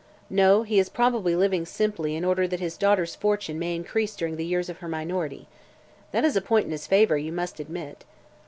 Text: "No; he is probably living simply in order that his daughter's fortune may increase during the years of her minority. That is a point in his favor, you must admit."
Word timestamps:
"No; 0.31 0.63
he 0.63 0.79
is 0.79 0.89
probably 0.89 1.35
living 1.35 1.63
simply 1.63 2.15
in 2.15 2.25
order 2.25 2.47
that 2.47 2.59
his 2.59 2.75
daughter's 2.75 3.13
fortune 3.15 3.59
may 3.59 3.75
increase 3.75 4.15
during 4.15 4.35
the 4.35 4.43
years 4.47 4.67
of 4.67 4.79
her 4.79 4.87
minority. 4.87 5.47
That 6.11 6.25
is 6.25 6.35
a 6.35 6.41
point 6.41 6.65
in 6.65 6.71
his 6.71 6.87
favor, 6.87 7.19
you 7.19 7.31
must 7.31 7.59
admit." 7.59 8.03